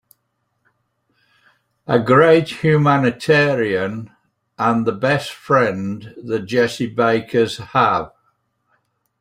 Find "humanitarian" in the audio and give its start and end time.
2.63-4.09